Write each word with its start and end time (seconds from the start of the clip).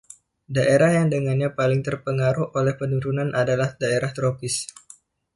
Daerah 0.55 0.91
yang 0.97 1.07
dengannya 1.13 1.49
paling 1.59 1.81
terpengaruh 1.87 2.47
oleh 2.59 2.73
penurunan 2.81 3.29
adalah 3.41 3.69
daerah 3.81 4.09
tropis. 4.17 4.55